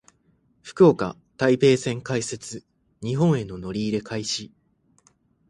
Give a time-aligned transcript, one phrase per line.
[0.63, 2.65] 福岡・台北線開設。
[3.03, 4.51] 日本への乗り入れ開始。